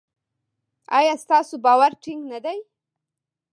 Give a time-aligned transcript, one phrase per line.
[0.97, 2.59] ایا ستاسو باور ټینګ نه دی؟